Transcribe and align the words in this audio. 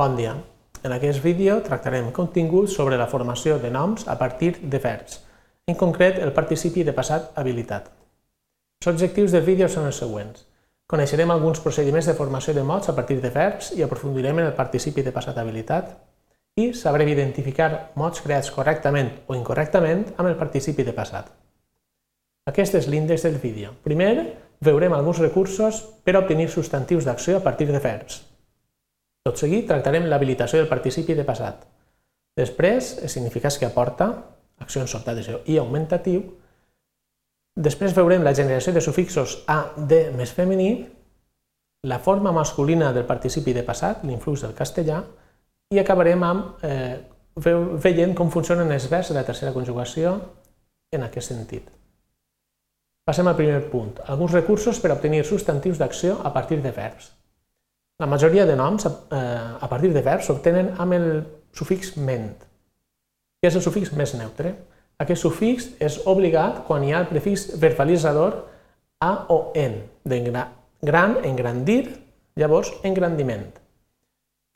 Bon 0.00 0.14
dia. 0.16 0.32
En 0.82 0.94
aquest 0.96 1.20
vídeo 1.20 1.58
tractarem 1.60 2.06
continguts 2.16 2.72
sobre 2.72 2.96
la 2.96 3.06
formació 3.12 3.58
de 3.60 3.68
noms 3.68 4.06
a 4.08 4.14
partir 4.16 4.54
de 4.72 4.78
verbs, 4.80 5.18
en 5.68 5.76
concret 5.76 6.16
el 6.24 6.30
participi 6.32 6.86
de 6.88 6.94
passat 6.96 7.26
habilitat. 7.42 7.90
Els 8.80 8.88
objectius 8.94 9.34
del 9.36 9.44
vídeo 9.44 9.68
són 9.68 9.90
els 9.90 9.98
següents. 10.00 10.46
Coneixerem 10.88 11.34
alguns 11.34 11.60
procediments 11.60 12.08
de 12.08 12.14
formació 12.16 12.54
de 12.56 12.64
mots 12.64 12.88
a 12.88 12.94
partir 12.96 13.18
de 13.20 13.28
verbs 13.34 13.74
i 13.76 13.84
aprofundirem 13.84 14.40
en 14.40 14.46
el 14.46 14.56
participi 14.62 15.04
de 15.04 15.12
passat 15.18 15.36
habilitat 15.36 15.92
i 16.64 16.70
sabrem 16.72 17.12
identificar 17.12 17.92
mots 18.00 18.24
creats 18.24 18.48
correctament 18.56 19.12
o 19.26 19.36
incorrectament 19.36 20.06
amb 20.16 20.30
el 20.32 20.40
participi 20.40 20.88
de 20.88 20.96
passat. 20.96 21.28
Aquest 22.48 22.80
és 22.80 22.88
l'índex 22.88 23.28
del 23.28 23.36
vídeo. 23.36 23.76
Primer, 23.84 24.16
veurem 24.64 24.96
alguns 24.96 25.20
recursos 25.20 25.84
per 26.00 26.16
obtenir 26.24 26.48
substantius 26.48 27.04
d'acció 27.04 27.36
a 27.36 27.44
partir 27.44 27.68
de 27.68 27.84
verbs. 27.84 28.29
Tot 29.26 29.36
seguit 29.36 29.66
tractarem 29.68 30.06
l'habilitació 30.08 30.60
del 30.60 30.70
participi 30.70 31.14
de 31.16 31.26
passat. 31.28 31.66
Després, 32.40 32.94
els 33.04 33.12
significats 33.12 33.58
que 33.60 33.68
aporta, 33.68 34.08
accions 34.64 34.92
sobtades 34.92 35.28
i 35.44 35.58
augmentatiu. 35.60 36.22
Després 37.56 37.96
veurem 37.96 38.24
la 38.24 38.34
generació 38.36 38.72
de 38.72 38.80
sufixos 38.84 39.42
a, 39.50 39.74
de 39.76 40.06
més 40.16 40.32
femení, 40.32 40.70
la 41.84 41.98
forma 41.98 42.32
masculina 42.32 42.92
del 42.92 43.06
participi 43.08 43.52
de 43.56 43.64
passat, 43.64 44.04
l'influx 44.04 44.44
del 44.44 44.56
castellà, 44.56 45.02
i 45.72 45.80
acabarem 45.80 46.24
amb 46.24 46.64
eh, 46.66 46.96
veient 47.84 48.14
com 48.16 48.32
funcionen 48.32 48.72
els 48.72 48.88
verbs 48.90 49.12
de 49.12 49.16
la 49.16 49.24
tercera 49.24 49.52
conjugació 49.52 50.16
en 50.92 51.06
aquest 51.06 51.32
sentit. 51.32 51.68
Passem 53.06 53.28
al 53.28 53.36
primer 53.36 53.62
punt. 53.70 53.96
Alguns 54.12 54.34
recursos 54.36 54.80
per 54.80 54.92
obtenir 54.92 55.24
substantius 55.24 55.80
d'acció 55.80 56.18
a 56.24 56.32
partir 56.34 56.60
de 56.62 56.72
verbs. 56.74 57.12
La 58.00 58.08
majoria 58.08 58.46
de 58.48 58.56
noms 58.56 58.86
eh, 58.86 58.90
a 59.60 59.68
partir 59.68 59.92
de 59.92 60.00
verbs 60.00 60.30
s'obtenen 60.30 60.72
amb 60.80 60.96
el 60.96 61.08
sufix 61.52 61.92
ment, 62.00 62.32
que 63.36 63.48
és 63.50 63.56
el 63.58 63.64
sufix 63.64 63.92
més 63.92 64.14
neutre. 64.16 64.54
Aquest 65.00 65.20
sufix 65.20 65.66
és 65.84 65.98
obligat 66.08 66.62
quan 66.64 66.84
hi 66.84 66.94
ha 66.94 67.02
el 67.02 67.10
prefix 67.10 67.50
verbalitzador 67.60 68.38
a 69.04 69.10
o 69.28 69.52
en, 69.56 69.82
de 70.04 70.20
gran, 70.24 71.18
engrandir, 71.24 71.82
llavors 72.40 72.72
engrandiment. 72.88 73.50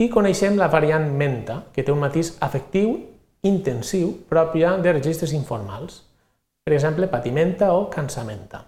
I 0.01 0.09
coneixem 0.09 0.57
la 0.57 0.67
variant 0.73 1.05
menta, 1.13 1.61
que 1.73 1.85
té 1.85 1.93
un 1.93 2.01
matís 2.01 2.33
afectiu 2.41 2.97
intensiu 3.45 4.09
pròpia 4.29 4.75
de 4.81 4.93
registres 4.93 5.33
informals. 5.37 6.01
Per 6.65 6.73
exemple, 6.73 7.07
patimenta 7.07 7.75
o 7.77 7.85
cansamenta. 7.93 8.63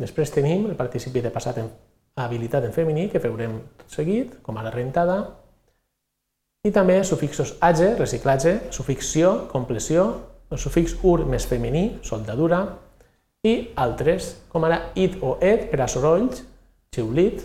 Després 0.00 0.32
tenim 0.32 0.64
el 0.70 0.76
participi 0.76 1.20
de 1.20 1.32
passat 1.32 1.60
en 1.60 1.68
habilitat 2.16 2.64
en 2.64 2.72
femení, 2.72 3.10
que 3.12 3.20
veurem 3.20 3.58
tot 3.76 3.98
seguit, 3.98 4.38
com 4.42 4.56
ara 4.56 4.72
rentada, 4.72 5.18
i 6.66 6.72
també 6.74 6.96
sufixos 7.04 7.54
age, 7.62 7.92
reciclatge, 7.98 8.56
sufixció, 8.74 9.46
compleció, 9.52 10.06
el 10.50 10.58
sufix 10.58 10.96
ur 11.06 11.20
més 11.28 11.46
femení, 11.46 11.98
soldadura, 12.06 12.62
i 13.46 13.54
altres, 13.78 14.32
com 14.50 14.64
ara 14.66 14.80
it 14.98 15.20
o 15.22 15.36
et 15.44 15.68
per 15.70 15.82
a 15.84 15.90
sorolls, 15.90 16.42
xiulit, 16.94 17.44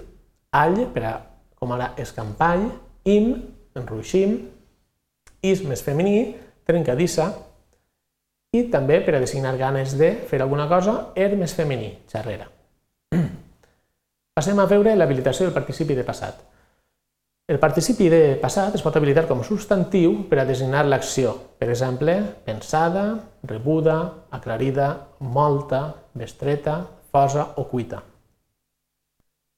all 0.57 0.79
per 0.93 1.03
a, 1.05 1.13
com 1.59 1.73
ara 1.75 1.91
escampall, 2.01 2.69
im, 3.05 3.35
enruixim, 3.77 4.39
is 5.45 5.61
més 5.65 5.83
femení, 5.85 6.33
trencadissa, 6.65 7.31
i 8.57 8.65
també 8.71 8.99
per 9.05 9.15
a 9.15 9.21
designar 9.23 9.55
ganes 9.59 9.93
de 9.99 10.13
fer 10.29 10.41
alguna 10.41 10.67
cosa, 10.71 11.13
er 11.15 11.35
més 11.39 11.53
femení, 11.57 11.93
xarrera. 12.11 12.49
Passem 14.31 14.59
a 14.63 14.65
veure 14.65 14.93
l'habilitació 14.95 15.43
del 15.43 15.55
participi 15.55 15.95
de 15.97 16.05
passat. 16.07 16.37
El 17.51 17.57
participi 17.59 18.05
de 18.07 18.21
passat 18.39 18.77
es 18.77 18.83
pot 18.85 18.95
habilitar 18.95 19.25
com 19.27 19.41
a 19.41 19.43
substantiu 19.43 20.13
per 20.29 20.39
a 20.39 20.45
designar 20.47 20.85
l'acció, 20.87 21.33
per 21.59 21.67
exemple, 21.73 22.13
pensada, 22.45 23.03
rebuda, 23.43 23.97
aclarida, 24.31 24.87
molta, 25.19 25.81
bestreta, 26.15 26.77
fosa 27.11 27.49
o 27.59 27.67
cuita. 27.73 27.99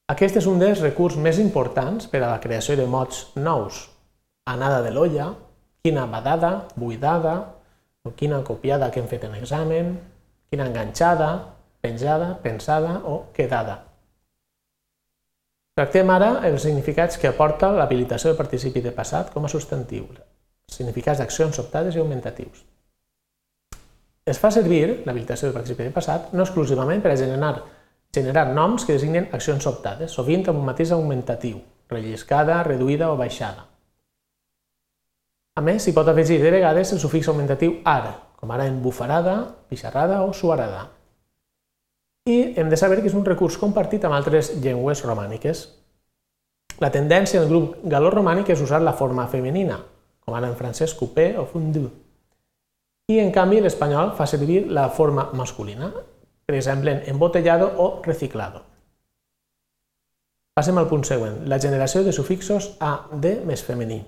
Aquest 0.09 0.41
és 0.41 0.49
un 0.49 0.57
dels 0.57 0.81
recursos 0.81 1.21
més 1.21 1.37
importants 1.37 2.09
per 2.09 2.23
a 2.23 2.33
la 2.33 2.41
creació 2.41 2.73
de 2.81 2.89
mots 2.89 3.27
nous. 3.37 3.85
Anada 4.49 4.81
de 4.81 4.89
l'olla, 4.97 5.29
quina 5.85 6.09
badada, 6.09 6.53
buidada, 6.75 7.37
o 8.01 8.17
quina 8.17 8.41
copiada 8.41 8.89
que 8.89 9.05
hem 9.05 9.07
fet 9.07 9.29
en 9.29 9.37
examen, 9.37 9.95
quina 10.49 10.65
enganxada, 10.65 11.31
penjada, 11.85 12.33
pensada 12.41 13.03
o 13.05 13.27
quedada. 13.37 13.92
Tractem 15.73 16.09
ara 16.13 16.27
els 16.45 16.67
significats 16.67 17.15
que 17.17 17.25
aporta 17.31 17.71
l'habilitació 17.73 18.29
del 18.29 18.37
participi 18.37 18.81
de 18.85 18.91
passat 18.93 19.31
com 19.33 19.47
a 19.47 19.49
substantiu, 19.49 20.05
significats 20.69 21.17
d'accions 21.17 21.57
sobtades 21.57 21.97
i 21.97 22.01
augmentatius. 22.03 22.59
Es 24.29 24.37
fa 24.37 24.51
servir 24.53 25.01
l'habilitació 25.07 25.49
del 25.49 25.57
participi 25.57 25.87
de 25.89 25.95
passat 25.95 26.29
no 26.37 26.45
exclusivament 26.45 27.01
per 27.01 27.15
a 27.15 27.17
generar, 27.17 27.55
generar 28.13 28.45
noms 28.53 28.85
que 28.85 28.99
designen 28.99 29.31
accions 29.33 29.65
sobtades, 29.65 30.13
sovint 30.13 30.45
amb 30.45 30.61
un 30.61 30.69
mateix 30.69 30.93
augmentatiu, 30.93 31.57
relliscada, 31.89 32.61
reduïda 32.69 33.09
o 33.09 33.17
baixada. 33.17 33.65
A 35.57 35.61
més, 35.65 35.81
s'hi 35.81 35.97
pot 35.97 36.05
afegir 36.05 36.37
de 36.43 36.53
vegades 36.53 36.93
el 36.93 37.01
sufix 37.01 37.33
augmentatiu 37.33 37.79
ar, 37.83 38.19
com 38.37 38.53
ara 38.53 38.69
embufarada, 38.69 39.39
pixarrada 39.73 40.21
o 40.21 40.33
suarada 40.37 40.91
i 42.25 42.53
hem 42.55 42.69
de 42.69 42.77
saber 42.79 43.01
que 43.01 43.09
és 43.11 43.15
un 43.17 43.25
recurs 43.27 43.57
compartit 43.59 44.05
amb 44.07 44.15
altres 44.15 44.53
llengües 44.63 45.03
romàniques. 45.03 45.65
La 46.79 46.91
tendència 46.91 47.41
del 47.41 47.51
grup 47.51 47.81
galó-romànic 47.83 48.53
és 48.53 48.61
usar 48.63 48.79
la 48.81 48.95
forma 48.95 49.27
femenina, 49.27 49.81
com 50.23 50.35
ara 50.37 50.47
en 50.47 50.55
francès 50.55 50.95
coupé 50.95 51.33
o 51.37 51.45
fondu. 51.45 51.89
I 53.11 53.19
en 53.19 53.33
canvi 53.35 53.59
l'espanyol 53.59 54.13
fa 54.15 54.25
servir 54.29 54.63
la 54.71 54.87
forma 54.89 55.27
masculina, 55.35 55.91
per 56.45 56.55
exemple 56.55 57.01
embotellado 57.11 57.73
o 57.77 57.89
reciclado. 58.05 58.63
Passem 60.55 60.77
al 60.77 60.87
punt 60.87 61.03
següent, 61.03 61.41
la 61.49 61.59
generació 61.59 62.03
de 62.05 62.13
sufixos 62.15 62.75
a, 62.79 63.09
de 63.11 63.39
més 63.43 63.63
femení. 63.65 64.03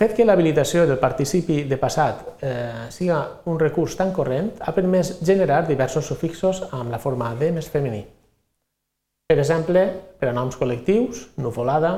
Fet 0.00 0.14
que 0.16 0.24
l'habilitació 0.24 0.86
del 0.88 0.96
participi 0.96 1.58
de 1.68 1.76
passat 1.76 2.22
eh, 2.40 2.86
siga 2.88 3.18
un 3.52 3.58
recurs 3.60 3.98
tan 3.98 4.14
corrent 4.16 4.46
ha 4.64 4.72
permès 4.72 5.18
generar 5.20 5.66
diversos 5.66 6.06
sufixos 6.08 6.62
amb 6.72 6.88
la 6.88 7.00
forma 7.02 7.34
de 7.36 7.50
més 7.52 7.68
femení. 7.68 8.00
Per 9.28 9.36
exemple, 9.36 9.82
per 10.16 10.30
a 10.30 10.32
noms 10.32 10.56
col·lectius, 10.56 11.26
nuvolada, 11.44 11.92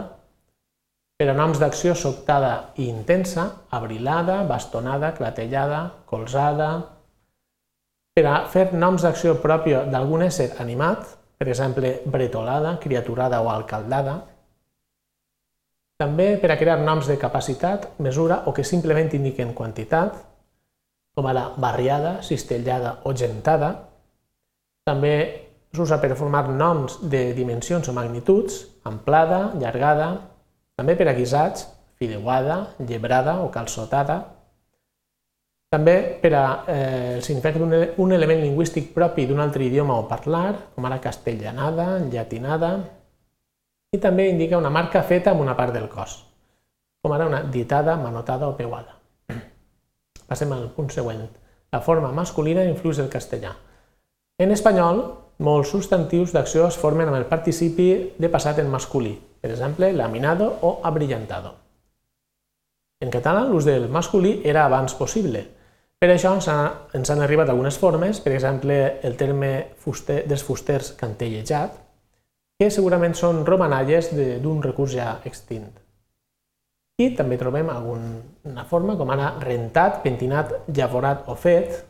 per 1.15 1.29
a 1.31 1.37
noms 1.39 1.63
d'acció 1.63 1.95
sobtada 1.95 2.73
i 2.83 2.89
intensa, 2.91 3.47
abrilada, 3.71 4.41
bastonada, 4.51 5.13
clatellada, 5.15 5.85
colzada, 6.11 6.73
per 8.19 8.27
a 8.27 8.37
fer 8.51 8.73
noms 8.75 9.07
d'acció 9.07 9.37
pròpia 9.47 9.87
d'algun 9.87 10.27
ésser 10.27 10.51
animat, 10.59 11.07
per 11.39 11.47
exemple, 11.55 12.01
bretolada, 12.11 12.75
criaturada 12.83 13.45
o 13.47 13.55
alcaldada, 13.55 14.19
també 16.03 16.35
per 16.43 16.51
a 16.51 16.59
crear 16.59 16.81
noms 16.83 17.07
de 17.07 17.15
capacitat, 17.21 17.87
mesura 18.03 18.43
o 18.51 18.53
que 18.57 18.65
simplement 18.67 19.13
indiquen 19.15 19.53
quantitat, 19.55 20.17
com 21.15 21.29
ara 21.31 21.53
barriada, 21.63 22.17
cistellada 22.27 22.97
o 23.07 23.13
gentada. 23.15 23.71
També 24.89 25.15
s'usa 25.77 26.01
per 26.03 26.17
formar 26.19 26.49
noms 26.51 26.99
de 27.13 27.31
dimensions 27.37 27.87
o 27.89 27.95
magnituds, 27.95 28.59
amplada, 28.89 29.53
llargada, 29.61 30.09
també 30.77 30.97
per 30.99 31.07
a 31.13 31.15
guisats, 31.15 31.69
fideuada, 32.01 32.73
llebrada 32.89 33.39
o 33.45 33.51
calçotada. 33.55 34.19
També 35.73 35.95
per 36.21 36.33
a 36.35 36.47
eh, 36.67 37.13
el 37.15 37.23
significat 37.23 37.63
d'un 37.63 38.17
element 38.17 38.43
lingüístic 38.43 38.91
propi 38.97 39.29
d'un 39.29 39.41
altre 39.41 39.69
idioma 39.69 40.01
o 40.01 40.09
parlar, 40.11 40.57
com 40.75 40.89
ara 40.89 40.99
castellanada, 41.01 42.03
llatinada, 42.11 42.73
i 43.93 43.99
també 44.01 44.25
indica 44.31 44.57
una 44.57 44.71
marca 44.73 45.03
feta 45.05 45.35
amb 45.35 45.43
una 45.45 45.53
part 45.57 45.75
del 45.77 45.89
cos, 45.93 46.15
com 47.05 47.13
ara 47.13 47.27
una 47.29 47.43
ditada, 47.53 47.99
manotada 48.01 48.49
o 48.49 48.55
peuada. 48.57 48.97
Passem 50.29 50.53
al 50.57 50.71
punt 50.73 50.89
següent. 50.95 51.27
La 51.73 51.81
forma 51.85 52.09
masculina 52.13 52.65
influix 52.65 52.97
del 52.97 53.11
castellà. 53.13 53.51
En 54.41 54.55
espanyol, 54.55 55.03
molts 55.45 55.75
substantius 55.75 56.33
d'acció 56.33 56.65
es 56.71 56.79
formen 56.81 57.11
amb 57.11 57.19
el 57.19 57.29
participi 57.29 57.89
de 58.17 58.33
passat 58.33 58.63
en 58.63 58.73
masculí, 58.73 59.13
per 59.45 59.51
exemple, 59.51 59.93
laminado 59.93 60.49
o 60.63 60.79
abrillantado. 60.89 61.53
En 63.05 63.13
català, 63.13 63.45
l'ús 63.45 63.69
del 63.69 63.91
masculí 63.93 64.39
era 64.45 64.65
abans 64.65 64.97
possible. 64.97 65.45
Per 66.01 66.09
això 66.09 66.33
ens, 66.33 66.49
ha, 66.49 66.59
ens 66.97 67.13
han 67.13 67.21
arribat 67.21 67.53
algunes 67.53 67.77
formes, 67.77 68.25
per 68.25 68.33
exemple, 68.33 68.79
el 69.05 69.21
terme 69.21 69.53
fuster, 69.77 70.23
dels 70.27 70.49
fusters 70.49 70.95
cantellejat, 70.97 71.82
que 72.63 72.71
segurament 72.71 73.17
són 73.19 73.41
romanalles 73.43 74.13
d'un 74.15 74.61
recurs 74.63 74.95
ja 74.95 75.17
extint. 75.27 75.67
I 77.03 77.09
també 77.19 77.35
trobem 77.41 77.71
alguna 77.73 78.63
forma, 78.71 78.95
com 78.95 79.11
ara 79.11 79.33
rentat, 79.43 80.03
pentinat, 80.05 80.53
llavorat 80.71 81.25
o 81.27 81.35
fet, 81.35 81.81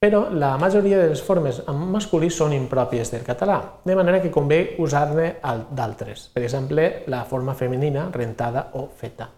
però 0.00 0.22
la 0.32 0.54
majoria 0.56 1.02
de 1.02 1.10
les 1.10 1.20
formes 1.24 1.58
en 1.68 1.82
masculí 1.92 2.30
són 2.32 2.54
impròpies 2.56 3.10
del 3.12 3.26
català, 3.26 3.58
de 3.84 3.96
manera 3.98 4.22
que 4.22 4.30
convé 4.32 4.76
usar-ne 4.80 5.34
d'altres, 5.76 6.30
per 6.32 6.44
exemple, 6.46 6.86
la 7.12 7.24
forma 7.28 7.56
femenina 7.58 8.06
rentada 8.14 8.70
o 8.80 8.86
feta. 8.88 9.28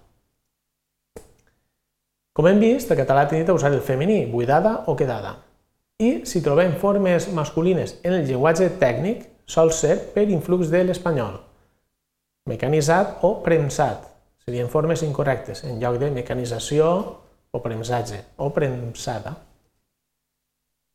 Com 2.39 2.47
hem 2.47 2.61
vist, 2.63 2.93
el 2.93 3.01
català 3.01 3.25
tendit 3.27 3.51
a 3.51 3.57
usar 3.59 3.73
el 3.75 3.83
femení, 3.83 4.21
buidada 4.31 4.85
o 4.87 4.95
quedada. 4.95 5.35
I 5.99 6.23
si 6.31 6.45
trobem 6.45 6.77
formes 6.79 7.27
masculines 7.35 7.97
en 8.05 8.15
el 8.21 8.29
llenguatge 8.29 8.71
tècnic, 8.79 9.27
sol 9.49 9.73
ser 9.73 9.97
per 10.15 10.29
influx 10.29 10.69
de 10.71 10.85
l'espanyol. 10.85 11.41
Mecanitzat 12.49 13.25
o 13.25 13.39
premsat. 13.45 14.05
Serien 14.45 14.69
formes 14.73 15.03
incorrectes, 15.05 15.65
en 15.65 15.81
lloc 15.81 15.99
de 16.01 16.11
mecanització 16.13 16.89
o 17.53 17.61
premsatge 17.65 18.23
o 18.37 18.51
premsada. 18.53 19.35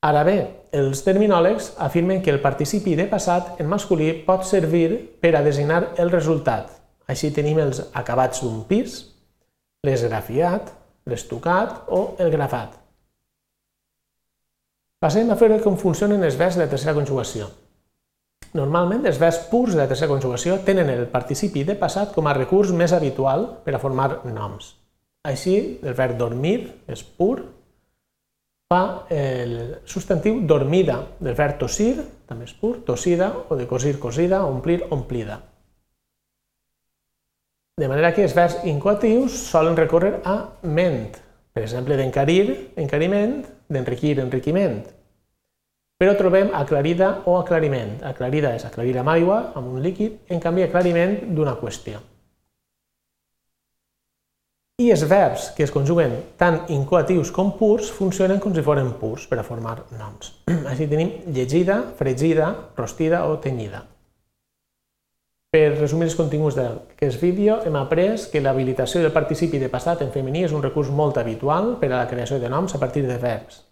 Ara 0.03 0.23
bé, 0.27 0.37
els 0.75 1.01
terminòlegs 1.05 1.71
afirmen 1.79 2.21
que 2.21 2.31
el 2.33 2.41
participi 2.43 2.95
de 2.99 3.05
passat 3.07 3.61
en 3.63 3.69
masculí 3.71 4.09
pot 4.25 4.43
servir 4.43 4.97
per 5.21 5.31
a 5.37 5.43
designar 5.45 5.93
el 6.01 6.11
resultat. 6.11 6.69
Així 7.07 7.31
tenim 7.31 7.61
els 7.63 7.79
acabats 7.93 8.43
d'un 8.43 8.63
pis, 8.67 8.99
l'esgrafiat, 9.83 10.73
l'estucat 11.07 11.87
o 11.87 12.15
el 12.19 12.31
grafat. 12.35 12.75
Passem 15.03 15.31
a 15.31 15.39
veure 15.39 15.59
com 15.63 15.79
funcionen 15.79 16.23
els 16.23 16.37
verbs 16.39 16.59
de 16.59 16.67
tercera 16.71 16.95
conjugació. 16.95 17.49
Normalment, 18.53 19.01
els 19.09 19.17
verbs 19.17 19.39
purs 19.49 19.73
de 19.73 19.81
la 19.81 19.87
tercera 19.89 20.11
conjugació 20.11 20.59
tenen 20.65 20.91
el 20.93 21.07
participi 21.09 21.63
de 21.65 21.73
passat 21.79 22.11
com 22.13 22.27
a 22.29 22.35
recurs 22.37 22.69
més 22.77 22.93
habitual 22.93 23.47
per 23.65 23.73
a 23.73 23.81
formar 23.81 24.19
noms. 24.29 24.75
Així, 25.25 25.55
el 25.81 25.95
verb 25.97 26.19
dormir 26.19 26.57
és 26.91 27.01
pur, 27.01 27.39
fa 28.69 29.05
el 29.13 29.55
substantiu 29.89 30.43
dormida 30.49 30.99
del 31.19 31.33
verb 31.37 31.57
tossir, 31.61 31.95
també 32.29 32.45
és 32.45 32.53
pur, 32.59 32.75
tossida, 32.85 33.31
o 33.49 33.57
de 33.57 33.65
cosir, 33.69 33.97
cosida, 33.99 34.43
omplir, 34.45 34.83
omplida. 34.91 35.39
De 37.81 37.89
manera 37.89 38.13
que 38.13 38.21
els 38.27 38.35
verbs 38.37 38.59
incoatius 38.69 39.33
solen 39.49 39.77
recórrer 39.77 40.19
a 40.29 40.35
ment, 40.61 41.15
per 41.53 41.63
exemple, 41.63 41.97
d'encarir, 41.97 42.73
encariment, 42.77 43.39
d'enriquir, 43.69 44.19
enriquiment. 44.21 44.83
Però 46.03 46.17
trobem 46.19 46.49
aclarida 46.51 47.21
o 47.23 47.37
aclariment. 47.39 47.93
Aclarida 48.03 48.49
és 48.57 48.65
aclarir 48.67 48.97
amb 48.99 49.13
aigua, 49.13 49.37
amb 49.55 49.69
un 49.71 49.79
líquid, 49.79 50.17
en 50.35 50.41
canvi 50.43 50.65
aclariment 50.65 51.13
d'una 51.31 51.53
qüestió. 51.61 52.01
I 54.83 54.89
els 54.91 55.05
verbs 55.07 55.45
que 55.55 55.63
es 55.63 55.71
conjuguen 55.71 56.17
tant 56.35 56.59
incoatius 56.75 57.31
com 57.31 57.53
purs 57.55 57.87
funcionen 58.01 58.43
com 58.43 58.51
si 58.51 58.65
foren 58.67 58.91
purs 58.99 59.29
per 59.31 59.39
a 59.39 59.47
formar 59.47 59.77
noms. 59.95 60.33
Així 60.73 60.91
tenim 60.91 61.15
llegida, 61.31 61.79
fregida, 61.95 62.51
rostida 62.75 63.23
o 63.31 63.39
tenyida. 63.39 63.85
Per 65.55 65.67
resumir 65.79 66.11
els 66.11 66.19
continguts 66.19 66.59
d'aquest 66.59 67.23
vídeo, 67.23 67.61
hem 67.63 67.79
après 67.79 68.27
que 68.27 68.43
l'habilitació 68.43 68.99
del 68.99 69.15
participi 69.15 69.63
de 69.63 69.71
passat 69.71 70.03
en 70.03 70.11
femení 70.11 70.43
és 70.43 70.51
un 70.51 70.67
recurs 70.67 70.91
molt 70.91 71.23
habitual 71.23 71.77
per 71.79 71.93
a 71.93 72.01
la 72.01 72.07
creació 72.11 72.43
de 72.43 72.51
noms 72.51 72.75
a 72.75 72.83
partir 72.83 73.07
de 73.07 73.21
verbs. 73.21 73.69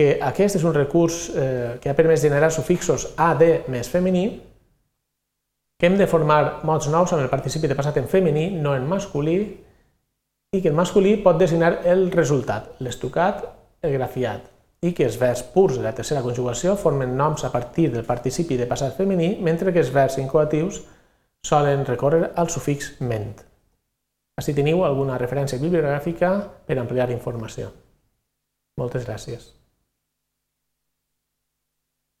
Que 0.00 0.14
aquest 0.24 0.56
és 0.56 0.62
un 0.64 0.72
recurs 0.72 1.26
eh, 1.36 1.76
que 1.82 1.90
ha 1.90 1.96
permès 1.98 2.22
generar 2.24 2.48
sufixos 2.54 3.10
AD 3.20 3.42
més 3.68 3.90
femení, 3.92 4.30
que 5.76 5.88
hem 5.88 5.98
de 6.00 6.06
formar 6.08 6.62
mots 6.64 6.88
nous 6.92 7.12
amb 7.12 7.20
el 7.20 7.28
participi 7.28 7.68
de 7.68 7.76
passat 7.76 7.98
en 8.00 8.08
femení, 8.08 8.46
no 8.64 8.72
en 8.76 8.86
masculí, 8.88 9.36
i 10.56 10.62
que 10.62 10.72
el 10.72 10.78
masculí 10.78 11.18
pot 11.20 11.36
designar 11.40 11.82
el 11.84 12.08
resultat, 12.14 12.72
l'estucat, 12.80 13.44
el 13.84 13.92
grafiat 13.98 14.48
i 14.80 14.94
que 14.96 15.04
els 15.04 15.18
verbs 15.20 15.42
purs 15.52 15.76
de 15.76 15.84
la 15.84 15.92
tercera 15.92 16.22
conjugació 16.24 16.72
formen 16.80 17.12
noms 17.16 17.44
a 17.44 17.50
partir 17.52 17.90
del 17.92 18.06
participi 18.08 18.56
de 18.56 18.68
passat 18.70 18.96
femení, 18.96 19.34
mentre 19.44 19.74
que 19.74 19.82
els 19.84 19.92
verbs 19.92 20.16
incoatius 20.22 20.80
solen 21.44 21.84
recórrer 21.84 22.32
al 22.40 22.48
sufix 22.48 22.94
ment. 23.04 23.34
Així 24.40 24.56
teniu 24.56 24.84
alguna 24.86 25.20
referència 25.20 25.60
bibliogràfica 25.60 26.34
per 26.64 26.80
ampliar 26.80 27.10
informació. 27.12 27.68
Moltes 28.80 29.04
gràcies. 29.04 29.59